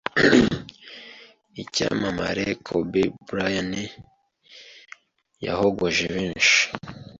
Icyamamare 1.61 2.45
Kobe 2.67 3.01
Bryant 3.27 3.75
yahogoje 5.45 6.03
benshi 6.15 6.59